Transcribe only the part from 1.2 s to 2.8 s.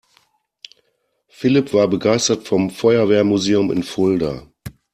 Philipp war begeistert vom